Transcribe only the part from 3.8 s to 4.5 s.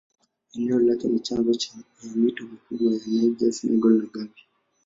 na Gambia.